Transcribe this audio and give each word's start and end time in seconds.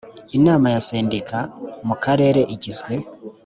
inama 0.37 0.67
ya 0.73 0.81
sendika 0.87 1.39
mu 1.87 1.95
karere 2.03 2.41
igizwe 2.53 2.93